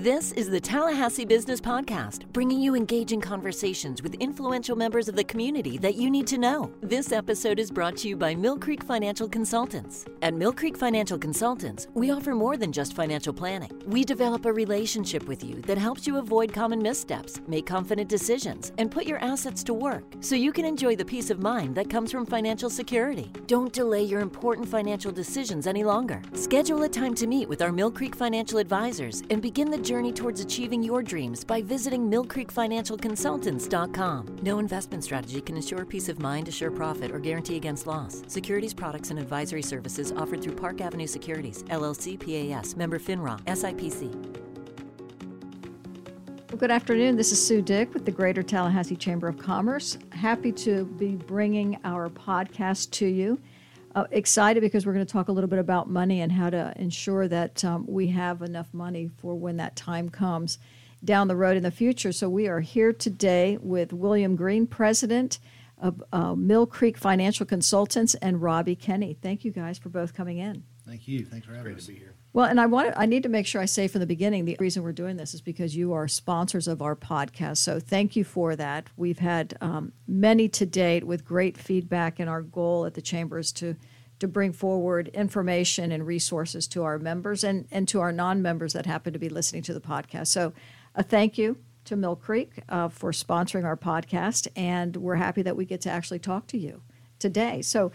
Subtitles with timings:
[0.00, 5.22] This is the Tallahassee Business Podcast, bringing you engaging conversations with influential members of the
[5.22, 6.72] community that you need to know.
[6.80, 10.06] This episode is brought to you by Mill Creek Financial Consultants.
[10.22, 13.70] At Mill Creek Financial Consultants, we offer more than just financial planning.
[13.84, 18.72] We develop a relationship with you that helps you avoid common missteps, make confident decisions,
[18.78, 21.90] and put your assets to work so you can enjoy the peace of mind that
[21.90, 23.30] comes from financial security.
[23.46, 26.22] Don't delay your important financial decisions any longer.
[26.32, 30.12] Schedule a time to meet with our Mill Creek Financial Advisors and begin the journey
[30.12, 34.36] towards achieving your dreams by visiting millcreekfinancialconsultants.com.
[34.40, 38.22] No investment strategy can ensure peace of mind, assure profit, or guarantee against loss.
[38.28, 44.14] Securities, products, and advisory services offered through Park Avenue Securities, LLC PAS, member FINRA, SIPC.
[46.50, 47.16] Well, good afternoon.
[47.16, 49.98] This is Sue Dick with the Greater Tallahassee Chamber of Commerce.
[50.12, 53.40] Happy to be bringing our podcast to you.
[53.92, 56.72] Uh, excited because we're going to talk a little bit about money and how to
[56.76, 60.58] ensure that um, we have enough money for when that time comes
[61.04, 62.12] down the road in the future.
[62.12, 65.40] So, we are here today with William Green, President
[65.76, 69.16] of uh, Mill Creek Financial Consultants, and Robbie Kinney.
[69.20, 70.62] Thank you guys for both coming in.
[70.86, 71.24] Thank you.
[71.24, 71.86] Thanks for having Great us.
[71.86, 72.14] to be here.
[72.32, 74.44] Well, and I want to, I need to make sure I say from the beginning
[74.44, 77.56] the reason we're doing this is because you are sponsors of our podcast.
[77.58, 78.86] So thank you for that.
[78.96, 83.38] We've had um, many to date with great feedback, and our goal at the chamber
[83.38, 83.76] is to
[84.20, 88.86] to bring forward information and resources to our members and and to our non-members that
[88.86, 90.28] happen to be listening to the podcast.
[90.28, 90.52] So
[90.94, 95.56] a thank you to Mill Creek uh, for sponsoring our podcast, and we're happy that
[95.56, 96.82] we get to actually talk to you
[97.18, 97.60] today.
[97.62, 97.90] So.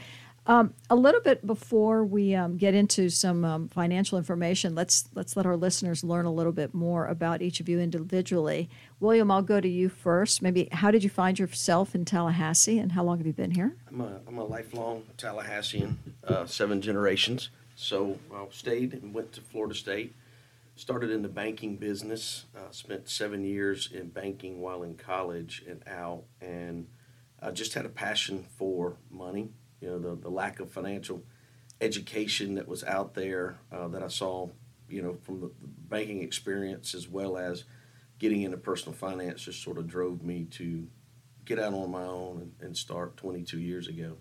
[0.48, 5.36] Um, a little bit before we um, get into some um, financial information, let's let's
[5.36, 8.70] let our listeners learn a little bit more about each of you individually.
[9.00, 10.44] William, I'll go to you first.
[10.44, 13.76] Maybe how did you find yourself in Tallahassee, and how long have you been here?
[13.90, 15.96] I'm a, I'm a lifelong Tallahassean,
[16.28, 17.50] uh, seven generations.
[17.76, 20.14] So I stayed and went to Florida State.
[20.76, 22.46] Started in the banking business.
[22.56, 26.88] Uh, spent seven years in banking while in college and out, and
[27.42, 29.50] I just had a passion for money.
[29.86, 31.24] You know, the, the lack of financial
[31.80, 34.50] education that was out there uh, that I saw,
[34.90, 35.52] you know, from the,
[35.88, 37.66] banking experience as well as
[38.18, 40.88] getting into personal finance just sort of drove me to
[41.46, 44.18] get out on my own and, and start 22 years ago.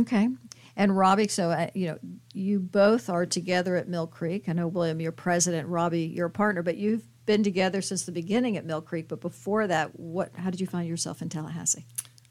[0.00, 0.28] Okay.
[0.76, 1.98] And Robbie, so uh, you know,
[2.34, 4.48] you both are together at Mill Creek.
[4.48, 5.68] I know William, you're president.
[5.68, 9.06] Robbie, you're a partner, but you've been together since the beginning at Mill Creek.
[9.06, 10.34] But before that, what?
[10.34, 11.86] How did you find yourself in Tallahassee?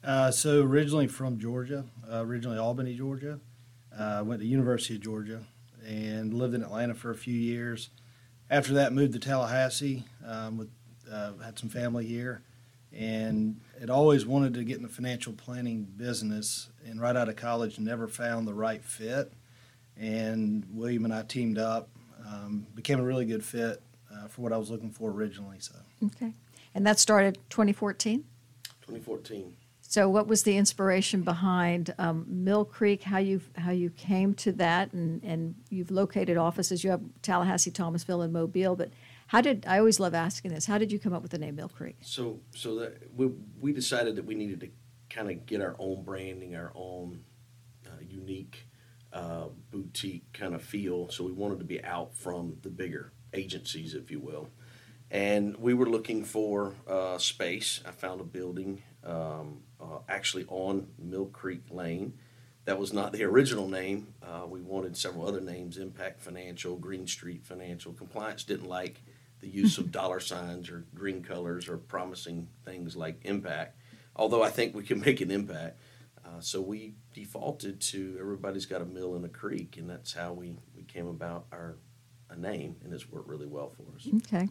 [0.08, 3.38] Uh, so originally from Georgia, uh, originally Albany, Georgia.
[3.96, 5.42] Uh, went to University of Georgia
[5.86, 7.90] and lived in Atlanta for a few years.
[8.48, 10.04] After that, moved to Tallahassee.
[10.26, 10.70] Um, with
[11.12, 12.40] uh, had some family here,
[12.90, 16.70] and had always wanted to get in the financial planning business.
[16.86, 19.30] And right out of college, never found the right fit.
[19.94, 21.90] And William and I teamed up,
[22.26, 25.58] um, became a really good fit uh, for what I was looking for originally.
[25.60, 25.74] So.
[26.06, 26.32] Okay.
[26.74, 28.24] And that started 2014.
[28.86, 29.54] 2014.
[29.90, 33.04] So, what was the inspiration behind um, Mill Creek?
[33.04, 36.84] How you how you came to that, and and you've located offices.
[36.84, 38.76] You have Tallahassee, Thomasville, and Mobile.
[38.76, 38.90] But
[39.28, 40.66] how did I always love asking this?
[40.66, 41.96] How did you come up with the name Mill Creek?
[42.02, 44.68] So, so that we, we decided that we needed to
[45.08, 47.22] kind of get our own branding, our own
[47.86, 48.68] uh, unique
[49.14, 51.08] uh, boutique kind of feel.
[51.08, 54.50] So we wanted to be out from the bigger agencies, if you will.
[55.10, 57.80] And we were looking for uh, space.
[57.86, 62.14] I found a building um, uh, actually on Mill Creek Lane.
[62.66, 64.12] That was not the original name.
[64.22, 67.94] Uh, we wanted several other names Impact Financial, Green Street Financial.
[67.94, 69.02] Compliance didn't like
[69.40, 73.78] the use of dollar signs or green colors or promising things like impact,
[74.14, 75.80] although I think we can make an impact.
[76.22, 80.34] Uh, so we defaulted to everybody's got a mill in a creek, and that's how
[80.34, 81.76] we, we came about our
[82.30, 84.06] a name, and it's worked really well for us.
[84.26, 84.48] Okay.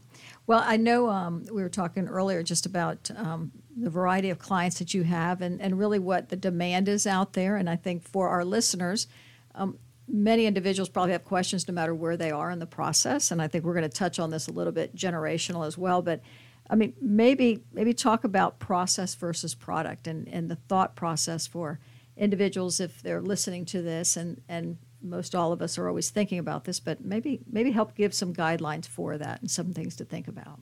[0.47, 4.79] Well, I know um, we were talking earlier just about um, the variety of clients
[4.79, 7.55] that you have and, and really what the demand is out there.
[7.55, 9.07] And I think for our listeners,
[9.53, 9.77] um,
[10.07, 13.31] many individuals probably have questions no matter where they are in the process.
[13.31, 16.01] And I think we're going to touch on this a little bit generational as well.
[16.01, 16.21] But
[16.69, 21.79] I mean, maybe maybe talk about process versus product and, and the thought process for
[22.17, 26.39] individuals if they're listening to this and, and most all of us are always thinking
[26.39, 30.05] about this, but maybe maybe help give some guidelines for that and some things to
[30.05, 30.59] think about.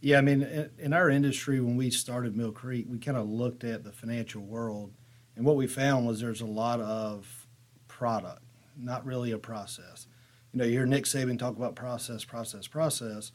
[0.00, 0.42] Yeah, I mean,
[0.78, 4.42] in- our industry, when we started Mill Creek, we kind of looked at the financial
[4.42, 4.92] world,
[5.36, 7.46] and what we found was there's a lot of
[7.88, 8.42] product,
[8.76, 10.06] not really a process.
[10.52, 13.32] You know, you hear Nick Saban talk about process, process, process.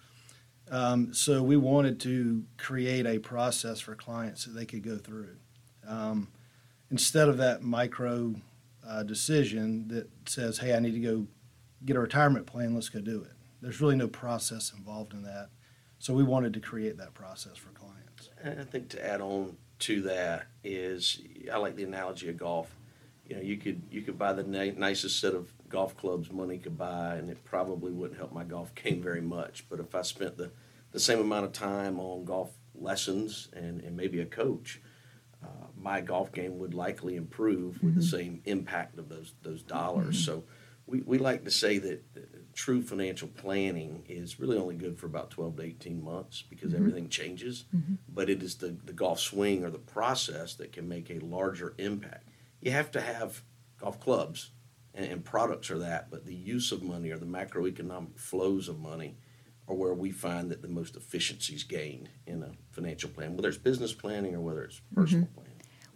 [0.72, 5.36] Um, so we wanted to create a process for clients that they could go through.
[5.88, 6.28] Um,
[6.92, 8.36] instead of that micro
[8.88, 11.28] uh, decision that says, hey, I need to go
[11.86, 13.32] get a retirement plan, let's go do it.
[13.62, 15.50] There's really no process involved in that.
[16.00, 18.30] So we wanted to create that process for clients.
[18.42, 21.22] And I think to add on to that is,
[21.52, 22.74] I like the analogy of golf.
[23.26, 26.58] You know, you could you could buy the ni- nicest set of golf clubs money
[26.58, 29.66] could buy, and it probably wouldn't help my golf game very much.
[29.70, 30.52] But if I spent the
[30.92, 34.82] the same amount of time on golf lessons and, and maybe a coach,
[35.82, 38.18] my golf game would likely improve with the mm-hmm.
[38.18, 40.18] same impact of those those dollars.
[40.18, 40.32] Mm-hmm.
[40.32, 40.44] So
[40.86, 42.20] we, we like to say that uh,
[42.54, 46.82] true financial planning is really only good for about 12 to 18 months because mm-hmm.
[46.82, 47.66] everything changes.
[48.08, 51.76] But it is the, the golf swing or the process that can make a larger
[51.78, 52.30] impact.
[52.60, 53.44] You have to have
[53.80, 54.52] golf clubs
[54.94, 58.80] and, and products are that, but the use of money or the macroeconomic flows of
[58.80, 59.18] money
[59.68, 63.58] are where we find that the most efficiencies gained in a financial plan, whether it's
[63.58, 65.49] business planning or whether it's personal planning.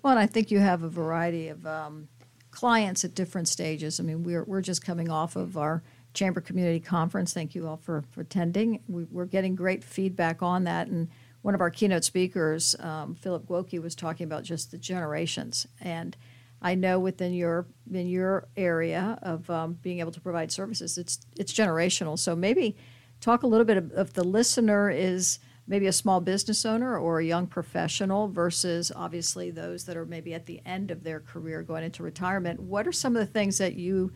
[0.04, 2.10] Well, and I think you have a variety of um,
[2.52, 4.02] clients at different stages.
[4.02, 5.82] I mean, we're, we're just coming off of our
[6.14, 7.34] Chamber Community Conference.
[7.34, 8.82] Thank you all for, for attending.
[8.90, 10.88] We, we're getting great feedback on that.
[10.88, 11.08] And
[11.42, 15.68] one of our keynote speakers, um, Philip Gwoke, was talking about just the generations.
[15.80, 16.18] And
[16.62, 21.20] I know within your in your area of um, being able to provide services, it's
[21.38, 22.18] it's generational.
[22.18, 22.78] So maybe
[23.20, 27.20] talk a little bit of, if the listener is maybe a small business owner or
[27.20, 31.64] a young professional versus obviously those that are maybe at the end of their career
[31.64, 32.60] going into retirement.
[32.60, 34.12] What are some of the things that you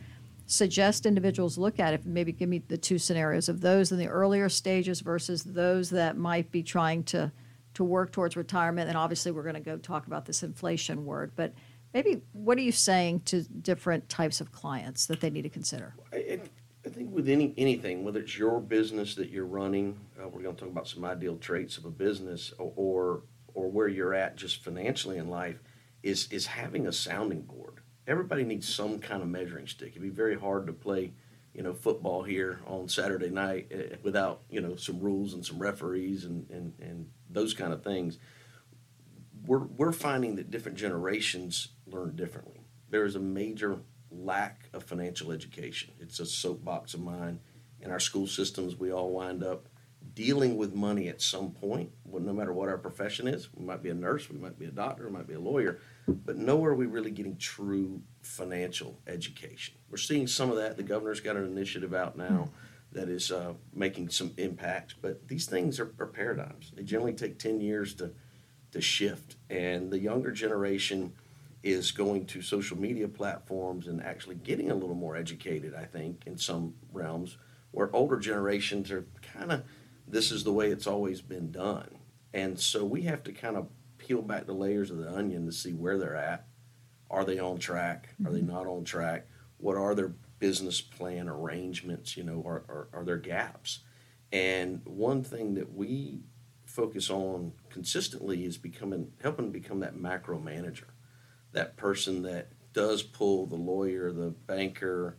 [0.46, 1.94] suggest individuals look at?
[1.94, 5.90] If maybe give me the two scenarios of those in the earlier stages versus those
[5.90, 7.32] that might be trying to
[7.74, 8.88] to work towards retirement.
[8.88, 11.54] And obviously, we're going to go talk about this inflation word, but
[11.94, 15.94] maybe what are you saying to different types of clients that they need to consider?
[16.12, 16.40] I,
[16.88, 20.54] I- think with any anything, whether it's your business that you're running, uh, we're going
[20.54, 23.22] to talk about some ideal traits of a business, or, or
[23.54, 25.62] or where you're at just financially in life,
[26.02, 27.80] is is having a sounding board.
[28.06, 29.90] Everybody needs some kind of measuring stick.
[29.90, 31.12] It'd be very hard to play,
[31.52, 35.58] you know, football here on Saturday night uh, without you know some rules and some
[35.58, 38.18] referees and and and those kind of things.
[39.46, 42.60] We're we're finding that different generations learn differently.
[42.90, 45.92] There is a major lack of financial education.
[46.00, 47.40] It's a soapbox of mine.
[47.80, 49.68] In our school systems, we all wind up
[50.14, 53.48] dealing with money at some point, no matter what our profession is.
[53.54, 55.78] We might be a nurse, we might be a doctor, we might be a lawyer,
[56.08, 59.76] but nowhere are we really getting true financial education.
[59.90, 60.76] We're seeing some of that.
[60.76, 62.50] The governor's got an initiative out now
[62.92, 66.72] that is uh, making some impact, but these things are, are paradigms.
[66.74, 68.10] They generally take 10 years to,
[68.72, 71.12] to shift, and the younger generation
[71.62, 76.22] is going to social media platforms and actually getting a little more educated, I think,
[76.26, 77.36] in some realms,
[77.72, 79.64] where older generations are kind of,
[80.06, 81.98] this is the way it's always been done.
[82.32, 83.68] And so we have to kind of
[83.98, 86.46] peel back the layers of the onion to see where they're at.
[87.10, 88.10] Are they on track?
[88.24, 88.52] Are they mm-hmm.
[88.52, 89.26] not on track?
[89.56, 92.16] What are their business plan arrangements?
[92.16, 93.80] You know, are, are, are there gaps?
[94.30, 96.20] And one thing that we
[96.66, 100.88] focus on consistently is becoming, helping to become that macro manager
[101.52, 105.16] that person that does pull the lawyer, the banker,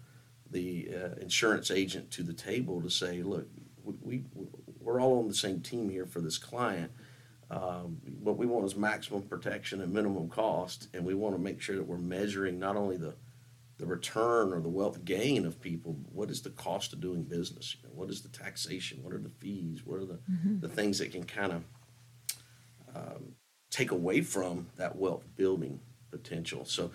[0.51, 3.47] the uh, insurance agent to the table to say, look,
[3.83, 4.47] we, we
[4.79, 6.91] we're all on the same team here for this client.
[7.51, 11.61] Um, what we want is maximum protection and minimum cost, and we want to make
[11.61, 13.15] sure that we're measuring not only the
[13.77, 17.23] the return or the wealth gain of people, but what is the cost of doing
[17.23, 17.77] business?
[17.81, 19.01] You know, what is the taxation?
[19.01, 19.85] What are the fees?
[19.85, 20.19] What are the,
[20.59, 21.63] the things that can kind of
[22.93, 23.35] um,
[23.69, 25.79] take away from that wealth building
[26.11, 26.65] potential.
[26.65, 26.91] So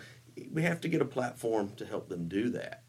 [0.51, 2.83] we have to get a platform to help them do that.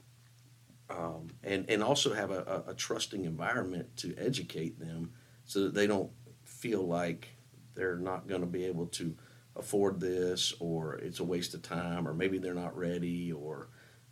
[0.90, 5.12] Um, and, and also have a, a, a trusting environment to educate them
[5.44, 6.12] so that they don't
[6.44, 7.30] feel like
[7.74, 9.16] they're not going to be able to
[9.56, 13.70] afford this or it's a waste of time or maybe they're not ready or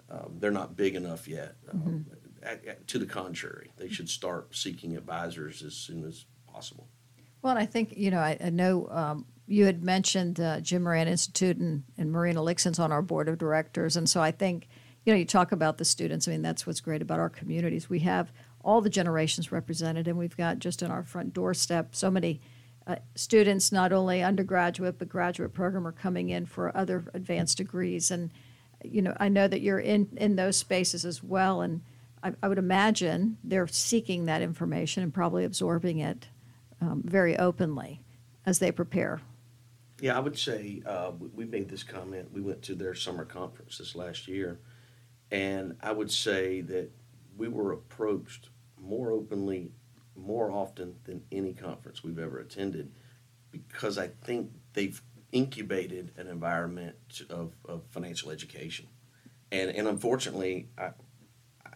[0.10, 1.56] um, they're not big enough yet.
[1.72, 2.06] Um,
[2.42, 6.88] at- at- to the contrary, they should start seeking advisors as soon as possible.
[7.42, 10.84] Well, and I think, you know, I, I know um, you had mentioned uh, Jim
[10.84, 13.98] Moran Institute and, and Marina Lixon's on our board of directors.
[13.98, 14.68] And so I think,
[15.06, 16.28] you know, you talk about the students.
[16.28, 17.90] I mean, that's what's great about our communities.
[17.90, 18.32] We have
[18.64, 22.40] all the generations represented, and we've got just on our front doorstep so many
[22.88, 28.12] uh, students, not only undergraduate but graduate program, are coming in for other advanced degrees.
[28.12, 28.32] And,
[28.84, 31.62] you know, I know that you're in, in those spaces as well.
[31.62, 31.82] And
[32.24, 36.28] I, I would imagine they're seeking that information and probably absorbing it
[36.82, 38.02] um, very openly
[38.46, 39.22] as they prepare.
[40.04, 42.30] Yeah, I would say uh, we- made this comment.
[42.34, 44.60] We went to their summer conference this last year,
[45.32, 46.90] and I would say that
[47.38, 49.72] we were approached more openly,
[50.18, 52.92] more often than any conference we've ever attended,
[53.50, 58.88] because I think they've incubated an environment of, of financial education,
[59.54, 60.90] and and unfortunately, I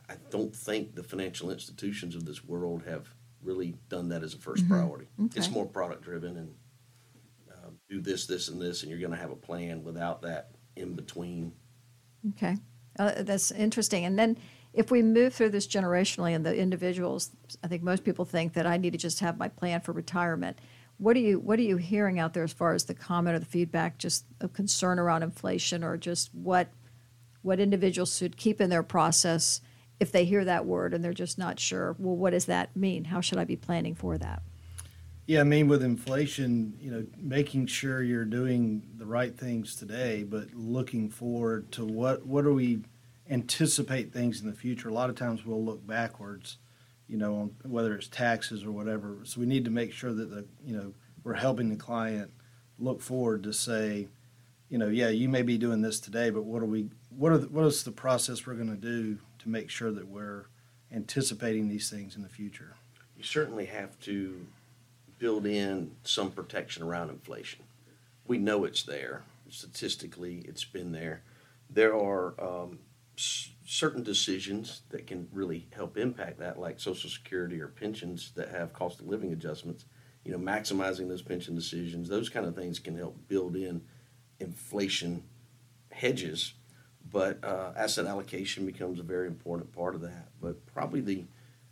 [0.09, 3.07] I don't think the financial institutions of this world have
[3.41, 5.07] really done that as a 1st priority.
[5.37, 6.55] It's more product driven and
[7.89, 10.93] do this, this, and this, and you're going to have a plan without that in
[10.95, 11.53] between.
[12.31, 12.57] Okay,
[12.99, 14.05] uh, that's interesting.
[14.05, 14.37] And then
[14.73, 17.31] if we move through this generationally and the individuals,
[17.63, 20.59] I think most people think that I need to just have my plan for retirement.
[20.97, 23.39] What are you What are you hearing out there as far as the comment or
[23.39, 26.69] the feedback, just a concern around inflation, or just what
[27.41, 29.61] what individuals should keep in their process
[29.99, 31.95] if they hear that word and they're just not sure?
[31.97, 33.05] Well, what does that mean?
[33.05, 34.41] How should I be planning for that?
[35.27, 40.23] Yeah, I mean, with inflation, you know, making sure you're doing the right things today,
[40.23, 42.79] but looking forward to what what are we
[43.29, 44.87] anticipate things in the future.
[44.87, 46.57] A lot of times we'll look backwards,
[47.09, 49.17] you know, on whether it's taxes or whatever.
[49.25, 50.93] So we need to make sure that the you know
[51.25, 52.31] we're helping the client
[52.79, 54.07] look forward to say,
[54.69, 56.87] you know, yeah, you may be doing this today, but what are we?
[57.09, 60.07] What are the, what is the process we're going to do to make sure that
[60.07, 60.45] we're
[60.89, 62.75] anticipating these things in the future?
[63.17, 64.47] You certainly have to
[65.17, 67.63] build in some protection around inflation.
[68.25, 69.23] We know it's there.
[69.49, 71.23] Statistically, it's been there.
[71.69, 72.79] There are um,
[73.17, 78.49] s- certain decisions that can really help impact that, like Social Security or pensions that
[78.49, 79.85] have cost of living adjustments.
[80.25, 83.81] You know, maximizing those pension decisions, those kind of things can help build in
[84.39, 85.23] inflation
[85.91, 86.53] hedges.
[87.09, 90.27] But uh, asset allocation becomes a very important part of that.
[90.41, 91.25] But probably the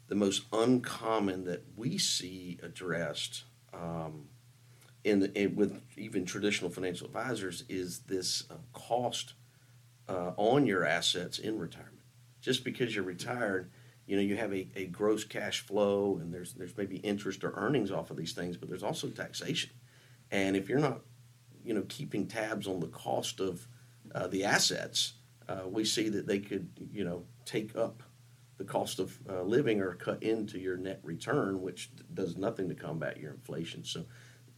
[0.07, 3.43] the most uncommon that we see addressed
[3.73, 4.27] um,
[5.03, 9.33] in, the, in with even traditional financial advisors is this uh, cost
[10.07, 11.93] uh, on your assets in retirement.
[12.41, 13.71] Just because you're retired,
[14.05, 17.53] you know you have a, a gross cash flow and there's there's maybe interest or
[17.55, 19.71] earnings off of these things, but there's also taxation.
[20.31, 21.01] And if you're not,
[21.63, 23.67] you know, keeping tabs on the cost of
[24.13, 25.13] uh, the assets,
[25.47, 28.03] uh, we see that they could, you know, take up
[28.57, 32.75] the cost of uh, living are cut into your net return, which does nothing to
[32.75, 33.83] combat your inflation.
[33.83, 34.05] So,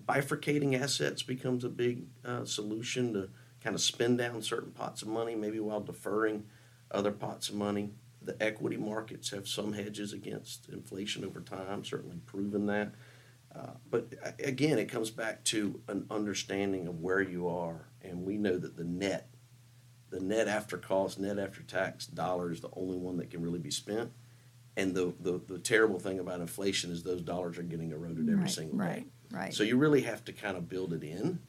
[0.08, 3.30] bifurcating assets becomes a big uh, solution to
[3.62, 6.46] kind of spend down certain pots of money, maybe while deferring
[6.92, 7.92] other pots of money.
[8.22, 12.94] The equity markets have some hedges against inflation over time, certainly proven that.
[13.56, 14.14] Uh, but
[14.44, 18.76] again, it comes back to an understanding of where you are, and we know that
[18.76, 19.30] the net
[20.10, 23.60] the net after cost, net after tax dollar is the only one that can really
[23.60, 24.12] be spent.
[24.76, 28.42] And the, the, the terrible thing about inflation is those dollars are getting eroded every
[28.42, 29.06] right, single right, day.
[29.32, 29.54] right.
[29.54, 31.40] So you really have to kind of build it in.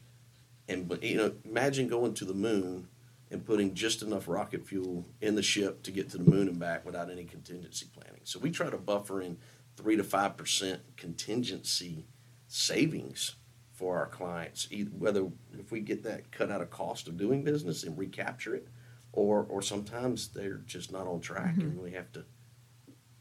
[0.68, 2.88] And but you know, imagine going to the moon
[3.30, 6.58] and putting just enough rocket fuel in the ship to get to the moon and
[6.58, 8.22] back without any contingency planning.
[8.24, 9.38] So we try to buffer in
[9.76, 12.06] three to five percent contingency
[12.48, 13.36] savings
[13.78, 17.44] for our clients, either, whether if we get that cut out of cost of doing
[17.44, 18.66] business and recapture it,
[19.12, 22.24] or or sometimes they're just not on track and we have to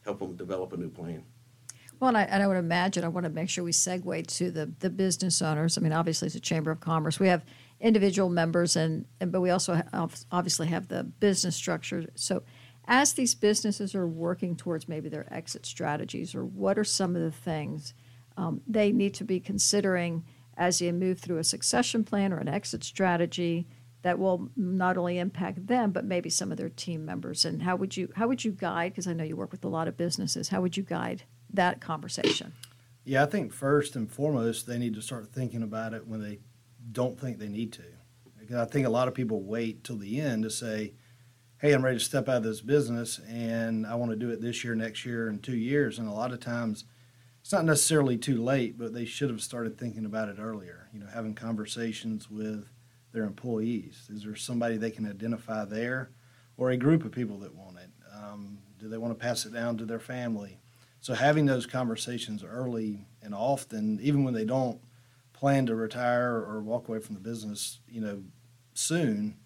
[0.03, 1.23] help them develop a new plan.
[1.99, 4.51] Well, and I, and I would imagine, I want to make sure we segue to
[4.51, 5.77] the, the business owners.
[5.77, 7.19] I mean, obviously, it's a Chamber of Commerce.
[7.19, 7.43] We have
[7.79, 12.05] individual members, and, and but we also have, obviously have the business structure.
[12.15, 12.43] So,
[12.85, 17.21] as these businesses are working towards maybe their exit strategies, or what are some of
[17.21, 17.93] the things
[18.37, 20.23] um, they need to be considering
[20.57, 23.67] as you move through a succession plan or an exit strategy
[24.01, 27.45] that will not only impact them but maybe some of their team members?
[27.45, 28.91] And how would you how would you guide?
[28.91, 30.49] Because I know you work with a lot of businesses.
[30.49, 31.23] How would you guide
[31.53, 32.53] that conversation?
[33.05, 36.39] Yeah, I think first and foremost, they need to start thinking about it when they
[36.91, 37.83] don't think they need to.
[38.37, 40.93] Because I think a lot of people wait till the end to say,
[41.59, 44.41] hey, I'm ready to step out of this business and I want to do it
[44.41, 45.99] this year, next year, and two years.
[45.99, 46.85] And a lot of times
[47.47, 50.99] it's not necessarily too late, but they should have started thinking about it earlier, you
[50.99, 52.67] know, having conversations with
[53.13, 54.05] their employees.
[54.13, 56.09] Is there somebody they can identify there
[56.57, 57.89] or a group of people that want it?
[58.13, 60.59] Um, do they want to pass it down to their family?
[60.99, 64.81] So having those conversations early and often, even when they don't
[65.31, 68.23] plan to retire or walk away from the business, you know,
[68.73, 69.37] soon,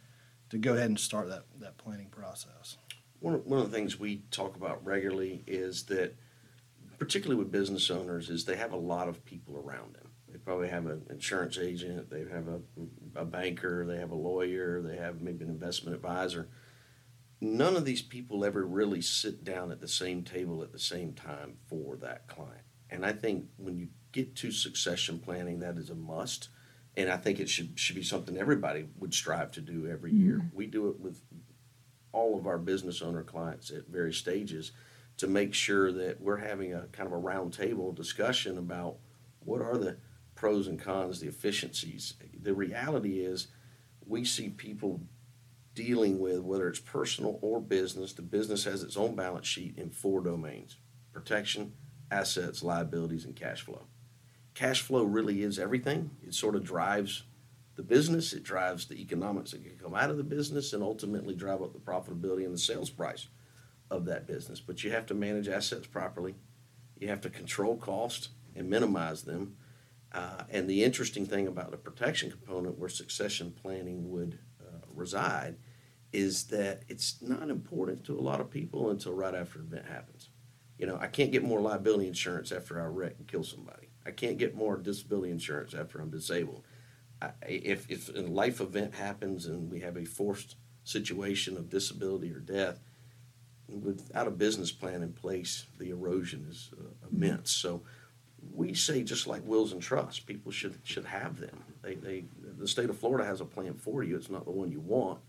[0.49, 2.77] to go ahead and start that, that planning process.
[3.19, 6.15] One one of the things we talk about regularly is that,
[7.01, 10.07] particularly with business owners, is they have a lot of people around them.
[10.31, 12.61] They probably have an insurance agent, they have a,
[13.15, 16.47] a banker, they have a lawyer, they have maybe an investment advisor.
[17.41, 21.13] None of these people ever really sit down at the same table at the same
[21.13, 22.65] time for that client.
[22.91, 26.49] And I think when you get to succession planning, that is a must.
[26.95, 30.35] And I think it should should be something everybody would strive to do every year.
[30.35, 30.55] Mm-hmm.
[30.55, 31.19] We do it with
[32.11, 34.73] all of our business owner clients at various stages
[35.21, 38.97] to make sure that we're having a kind of a roundtable discussion about
[39.45, 39.95] what are the
[40.33, 42.15] pros and cons, the efficiencies.
[42.41, 43.49] The reality is
[44.03, 44.99] we see people
[45.75, 48.13] dealing with whether it's personal or business.
[48.13, 50.77] The business has its own balance sheet in four domains
[51.13, 51.73] protection,
[52.09, 53.83] assets, liabilities, and cash flow.
[54.55, 56.09] Cash flow really is everything.
[56.25, 57.25] It sort of drives
[57.75, 61.35] the business, it drives the economics that can come out of the business, and ultimately
[61.35, 63.27] drive up the profitability and the sales price
[63.91, 64.59] of that business.
[64.59, 66.33] But you have to manage assets properly,
[66.97, 69.57] you have to control cost and minimize them.
[70.13, 75.57] Uh, and the interesting thing about the protection component, where succession planning would uh, reside,
[76.11, 79.85] is that it's not important to a lot of people until right after an event
[79.85, 80.29] happens.
[80.77, 83.89] You know, I can't get more liability insurance after I wreck and kill somebody.
[84.05, 86.63] I can't get more disability insurance after I'm disabled.
[87.21, 92.33] I, if, if a life event happens and we have a forced situation of disability
[92.33, 92.79] or death,
[93.71, 97.51] without a business plan in place, the erosion is uh, immense.
[97.51, 97.81] So
[98.53, 101.63] we say just like wills and trusts, people should should have them.
[101.81, 102.25] They, they
[102.57, 104.15] the state of Florida has a plan for you.
[104.15, 105.19] It's not the one you want,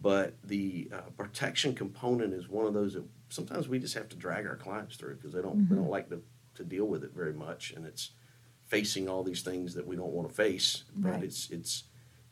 [0.00, 4.16] but the uh, protection component is one of those that sometimes we just have to
[4.16, 5.74] drag our clients through because they don't mm-hmm.
[5.74, 6.22] they don't like to
[6.54, 8.10] to deal with it very much, and it's
[8.66, 10.84] facing all these things that we don't want to face.
[10.96, 11.24] But right.
[11.24, 11.84] it's it's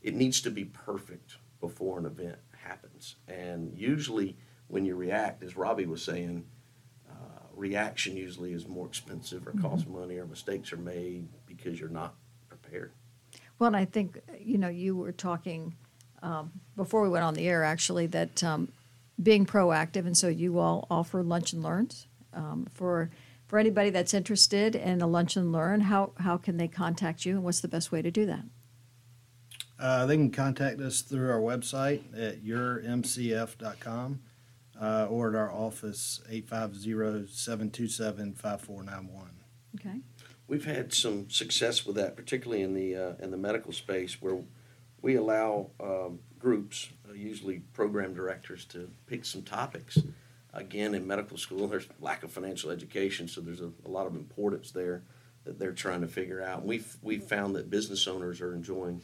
[0.03, 4.37] it needs to be perfect before an event happens, and usually
[4.71, 6.45] when you react, as Robbie was saying,
[7.11, 7.15] uh,
[7.55, 10.01] reaction usually is more expensive or costs mm-hmm.
[10.01, 12.15] money or mistakes are made because you're not
[12.49, 12.93] prepared.
[13.59, 15.75] Well, and I think you know you were talking
[16.23, 18.69] um, before we went on the air actually that um,
[19.23, 23.11] being proactive, and so you all offer lunch and learns um, for
[23.49, 25.81] for anybody that's interested in a lunch and learn.
[25.83, 28.45] How how can they contact you, and what's the best way to do that?
[29.79, 34.21] Uh, they can contact us through our website at yourmcf.com
[34.81, 39.09] uh, or at our office 850-727-5491.
[39.79, 40.01] Okay.
[40.49, 44.41] We've had some success with that, particularly in the uh, in the medical space, where
[45.01, 49.99] we allow um, groups, uh, usually program directors, to pick some topics.
[50.53, 54.17] Again, in medical school, there's lack of financial education, so there's a, a lot of
[54.17, 55.05] importance there
[55.45, 56.65] that they're trying to figure out.
[56.65, 59.03] We've we've found that business owners are enjoying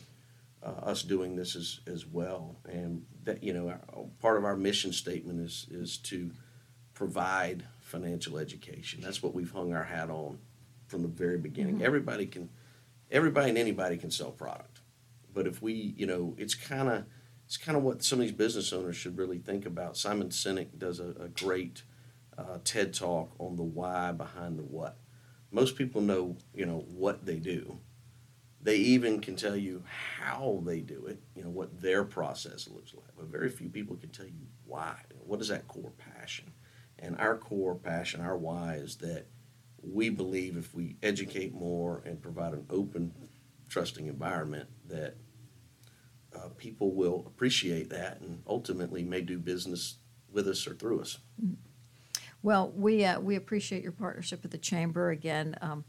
[0.62, 2.56] uh, us doing this as, as well.
[2.69, 3.78] And that you know,
[4.21, 6.30] part of our mission statement is is to
[6.95, 9.00] provide financial education.
[9.02, 10.38] That's what we've hung our hat on
[10.86, 11.76] from the very beginning.
[11.76, 11.86] Mm-hmm.
[11.86, 12.49] Everybody can,
[13.10, 14.80] everybody and anybody can sell product,
[15.32, 17.04] but if we, you know, it's kind of
[17.45, 19.97] it's kind of what some of these business owners should really think about.
[19.97, 21.82] Simon Sinek does a, a great
[22.36, 24.99] uh, TED talk on the why behind the what.
[25.52, 27.78] Most people know, you know, what they do,
[28.66, 29.80] they even can tell you
[30.18, 33.06] how they do it, you know, what their process looks like.
[33.16, 34.96] But very few people can tell you why.
[35.24, 36.50] What is that core passion?
[36.98, 39.26] And our core passion, our why is that
[39.80, 43.12] we believe if we educate more and provide an open,
[43.68, 45.14] trusting environment, that
[46.34, 49.98] uh, people will appreciate that and ultimately may do business
[50.32, 51.18] with us or through us.
[52.42, 55.56] Well, we uh, we appreciate your partnership with the chamber again.
[55.60, 55.84] Um,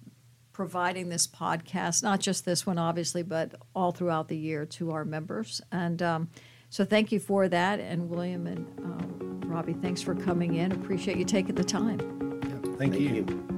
[0.58, 5.06] providing this podcast, not just this one, obviously, but all throughout the year to our
[5.06, 5.62] members.
[5.72, 6.30] And um,
[6.72, 7.80] so thank you for that.
[7.80, 10.72] And William and um, Robbie, thanks for coming in.
[10.72, 12.00] Appreciate you taking the time.
[12.43, 13.10] Yeah, thank, thank, you.
[13.10, 13.57] you.